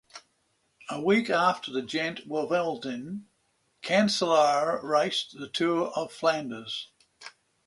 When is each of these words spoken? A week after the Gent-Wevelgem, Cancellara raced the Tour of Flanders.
A 0.89 0.99
week 0.99 1.29
after 1.29 1.69
the 1.71 1.83
Gent-Wevelgem, 1.83 3.27
Cancellara 3.83 4.81
raced 4.83 5.37
the 5.37 5.47
Tour 5.47 5.91
of 5.95 6.11
Flanders. 6.11 6.87